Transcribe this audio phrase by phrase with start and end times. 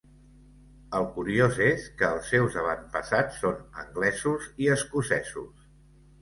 [0.99, 5.71] El curiós és que els seus avantpassats són anglesos i escocesos.